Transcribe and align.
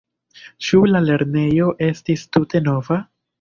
Ĉu 0.67 0.79
la 0.93 1.01
lernejo 1.09 1.67
estis 1.89 2.25
tute 2.39 2.63
nova? 2.71 2.99